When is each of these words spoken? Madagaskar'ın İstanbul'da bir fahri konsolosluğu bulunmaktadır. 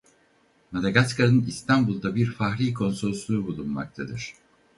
Madagaskar'ın 0.71 1.41
İstanbul'da 1.45 2.15
bir 2.15 2.31
fahri 2.31 2.73
konsolosluğu 2.73 3.47
bulunmaktadır. 3.47 4.33